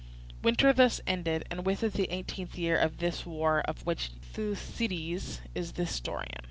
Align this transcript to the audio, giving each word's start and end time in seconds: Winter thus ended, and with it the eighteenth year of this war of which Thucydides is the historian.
Winter 0.41 0.73
thus 0.73 0.99
ended, 1.05 1.45
and 1.51 1.63
with 1.63 1.83
it 1.83 1.93
the 1.93 2.07
eighteenth 2.09 2.57
year 2.57 2.75
of 2.75 2.97
this 2.97 3.23
war 3.23 3.59
of 3.61 3.85
which 3.85 4.09
Thucydides 4.33 5.41
is 5.53 5.73
the 5.73 5.83
historian. 5.85 6.39